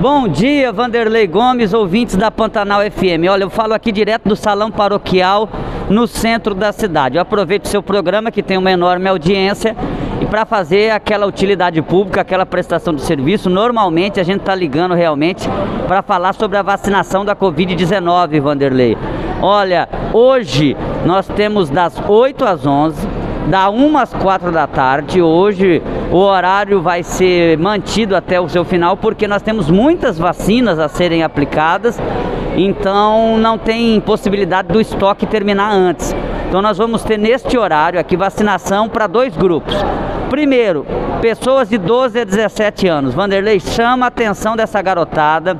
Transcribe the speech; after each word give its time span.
Bom 0.00 0.26
dia, 0.26 0.72
Vanderlei 0.72 1.26
Gomes, 1.26 1.72
ouvintes 1.72 2.16
da 2.16 2.28
Pantanal 2.28 2.80
FM. 2.82 3.30
Olha, 3.30 3.44
eu 3.44 3.50
falo 3.50 3.72
aqui 3.72 3.92
direto 3.92 4.28
do 4.28 4.34
Salão 4.34 4.70
Paroquial 4.70 5.48
no 5.88 6.06
centro 6.08 6.52
da 6.52 6.72
cidade. 6.72 7.16
Eu 7.16 7.22
aproveito 7.22 7.66
o 7.66 7.68
seu 7.68 7.80
programa 7.80 8.32
que 8.32 8.42
tem 8.42 8.58
uma 8.58 8.72
enorme 8.72 9.08
audiência 9.08 9.76
e 10.20 10.26
para 10.26 10.44
fazer 10.44 10.90
aquela 10.90 11.26
utilidade 11.26 11.80
pública, 11.80 12.22
aquela 12.22 12.44
prestação 12.44 12.92
de 12.92 13.02
serviço, 13.02 13.48
normalmente 13.48 14.18
a 14.18 14.24
gente 14.24 14.40
está 14.40 14.54
ligando 14.54 14.94
realmente 14.94 15.48
para 15.86 16.02
falar 16.02 16.34
sobre 16.34 16.58
a 16.58 16.62
vacinação 16.62 17.24
da 17.24 17.36
Covid-19, 17.36 18.40
Vanderlei. 18.40 18.98
Olha, 19.40 19.88
hoje 20.12 20.76
nós 21.06 21.28
temos 21.28 21.70
das 21.70 21.96
8 22.08 22.44
às 22.44 22.66
11, 22.66 23.06
da 23.46 23.70
1 23.70 23.98
às 23.98 24.12
4 24.12 24.50
da 24.50 24.66
tarde. 24.66 25.20
Hoje 25.20 25.82
o 26.10 26.16
horário 26.16 26.80
vai 26.80 27.02
ser 27.02 27.58
mantido 27.58 28.16
até 28.16 28.40
o 28.40 28.48
seu 28.48 28.64
final, 28.64 28.96
porque 28.96 29.28
nós 29.28 29.42
temos 29.42 29.70
muitas 29.70 30.18
vacinas 30.18 30.78
a 30.78 30.88
serem 30.88 31.22
aplicadas, 31.22 31.98
então 32.56 33.36
não 33.38 33.58
tem 33.58 34.00
possibilidade 34.00 34.68
do 34.68 34.80
estoque 34.80 35.26
terminar 35.26 35.72
antes. 35.72 36.14
Então 36.48 36.62
nós 36.62 36.78
vamos 36.78 37.02
ter 37.02 37.18
neste 37.18 37.58
horário 37.58 37.98
aqui 37.98 38.16
vacinação 38.16 38.88
para 38.88 39.06
dois 39.06 39.36
grupos. 39.36 39.74
Primeiro, 40.30 40.86
pessoas 41.20 41.68
de 41.68 41.78
12 41.78 42.20
a 42.20 42.24
17 42.24 42.88
anos. 42.88 43.14
Vanderlei 43.14 43.60
chama 43.60 44.06
a 44.06 44.08
atenção 44.08 44.56
dessa 44.56 44.80
garotada. 44.80 45.56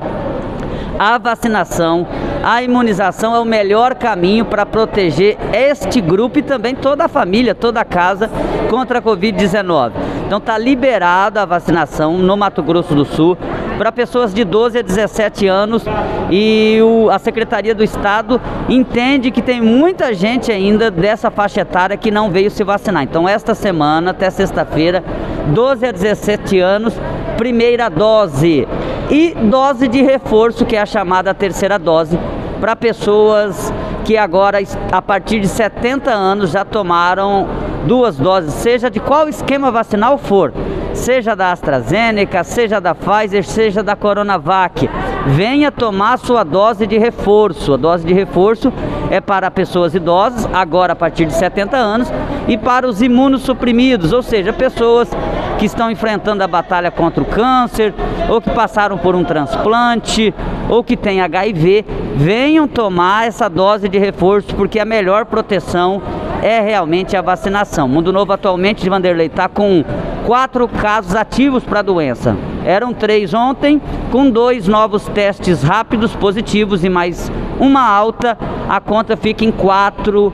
A 0.97 1.17
vacinação 1.17 2.07
a 2.47 2.61
imunização 2.61 3.35
é 3.35 3.39
o 3.39 3.43
melhor 3.43 3.95
caminho 3.95 4.45
para 4.45 4.67
proteger 4.67 5.35
este 5.51 5.99
grupo 5.99 6.37
e 6.37 6.43
também 6.43 6.75
toda 6.75 7.05
a 7.05 7.07
família, 7.07 7.55
toda 7.55 7.81
a 7.81 7.83
casa 7.83 8.29
contra 8.69 8.99
a 8.99 9.01
Covid-19. 9.01 9.93
Então 10.27 10.37
está 10.37 10.55
liberada 10.55 11.41
a 11.41 11.45
vacinação 11.45 12.19
no 12.19 12.37
Mato 12.37 12.61
Grosso 12.61 12.93
do 12.93 13.03
Sul 13.03 13.35
para 13.79 13.91
pessoas 13.91 14.31
de 14.31 14.43
12 14.43 14.77
a 14.77 14.81
17 14.83 15.47
anos 15.47 15.83
e 16.29 16.79
o, 16.83 17.09
a 17.09 17.17
Secretaria 17.17 17.73
do 17.73 17.83
Estado 17.83 18.39
entende 18.69 19.31
que 19.31 19.41
tem 19.41 19.59
muita 19.59 20.13
gente 20.13 20.51
ainda 20.51 20.91
dessa 20.91 21.31
faixa 21.31 21.61
etária 21.61 21.97
que 21.97 22.11
não 22.11 22.29
veio 22.29 22.51
se 22.51 22.63
vacinar. 22.63 23.01
Então 23.01 23.27
esta 23.27 23.55
semana, 23.55 24.11
até 24.11 24.29
sexta-feira, 24.29 25.03
12 25.47 25.83
a 25.83 25.91
17 25.91 26.59
anos, 26.59 26.93
primeira 27.37 27.89
dose 27.89 28.67
e 29.09 29.35
dose 29.49 29.87
de 29.87 30.01
reforço, 30.01 30.65
que 30.65 30.75
é 30.75 30.81
a 30.81 30.85
chamada 30.85 31.33
terceira 31.33 31.77
dose, 31.77 32.17
para 32.59 32.75
pessoas 32.75 33.73
que 34.03 34.17
agora, 34.17 34.59
a 34.91 35.01
partir 35.01 35.39
de 35.39 35.47
70 35.47 36.11
anos, 36.11 36.51
já 36.51 36.63
tomaram 36.63 37.47
duas 37.85 38.17
doses, 38.17 38.53
seja 38.53 38.89
de 38.89 38.99
qual 38.99 39.27
esquema 39.27 39.71
vacinal 39.71 40.17
for, 40.17 40.53
seja 40.93 41.35
da 41.35 41.51
AstraZeneca, 41.51 42.43
seja 42.43 42.79
da 42.79 42.95
Pfizer, 42.95 43.43
seja 43.43 43.83
da 43.83 43.95
Coronavac. 43.95 44.89
Venha 45.27 45.71
tomar 45.71 46.17
sua 46.17 46.43
dose 46.43 46.85
de 46.85 46.97
reforço. 46.97 47.73
A 47.73 47.77
dose 47.77 48.05
de 48.05 48.13
reforço 48.13 48.71
é 49.09 49.19
para 49.19 49.49
pessoas 49.51 49.93
idosas, 49.95 50.47
agora 50.53 50.93
a 50.93 50.95
partir 50.95 51.25
de 51.25 51.33
70 51.33 51.75
anos, 51.75 52.11
e 52.47 52.57
para 52.57 52.87
os 52.87 53.01
imunossuprimidos, 53.01 54.13
ou 54.13 54.21
seja, 54.21 54.53
pessoas 54.53 55.09
que 55.57 55.65
estão 55.65 55.89
enfrentando 55.89 56.43
a 56.43 56.47
batalha 56.47 56.91
contra 56.91 57.21
o 57.21 57.25
câncer, 57.25 57.93
ou 58.29 58.41
que 58.41 58.49
passaram 58.49 58.97
por 58.97 59.15
um 59.15 59.23
transplante, 59.23 60.33
ou 60.69 60.83
que 60.83 60.97
têm 60.97 61.21
HIV, 61.21 61.85
venham 62.15 62.67
tomar 62.67 63.27
essa 63.27 63.49
dose 63.49 63.87
de 63.87 63.97
reforço, 63.97 64.55
porque 64.55 64.79
a 64.79 64.85
melhor 64.85 65.25
proteção 65.25 66.01
é 66.41 66.59
realmente 66.59 67.15
a 67.15 67.21
vacinação. 67.21 67.87
Mundo 67.87 68.11
Novo 68.11 68.33
atualmente, 68.33 68.83
de 68.83 68.89
Vanderlei, 68.89 69.27
está 69.27 69.47
com 69.47 69.83
quatro 70.25 70.67
casos 70.67 71.15
ativos 71.15 71.63
para 71.63 71.79
a 71.79 71.83
doença. 71.83 72.35
Eram 72.65 72.93
três 72.93 73.33
ontem, 73.33 73.81
com 74.11 74.29
dois 74.29 74.67
novos 74.67 75.07
testes 75.09 75.61
rápidos 75.61 76.15
positivos 76.15 76.83
e 76.83 76.89
mais 76.89 77.31
uma 77.59 77.81
alta, 77.87 78.37
a 78.67 78.79
conta 78.79 79.15
fica 79.15 79.45
em 79.45 79.51
quatro 79.51 80.33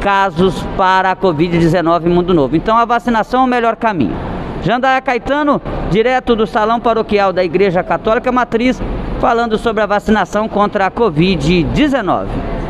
casos 0.00 0.60
para 0.76 1.10
a 1.10 1.16
Covid-19 1.16 2.06
em 2.06 2.08
Mundo 2.08 2.32
Novo. 2.34 2.56
Então 2.56 2.76
a 2.76 2.84
vacinação 2.84 3.42
é 3.42 3.44
o 3.44 3.48
melhor 3.48 3.76
caminho. 3.76 4.31
Jandaia 4.62 5.00
Caetano, 5.00 5.60
direto 5.90 6.36
do 6.36 6.46
Salão 6.46 6.78
Paroquial 6.78 7.32
da 7.32 7.42
Igreja 7.42 7.82
Católica 7.82 8.30
Matriz, 8.30 8.80
falando 9.20 9.58
sobre 9.58 9.82
a 9.82 9.86
vacinação 9.86 10.48
contra 10.48 10.86
a 10.86 10.90
Covid-19. 10.90 12.51